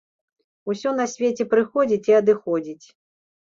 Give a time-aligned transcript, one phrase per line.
[0.73, 2.85] Усё на свеце прыходзіць і адыходзіць.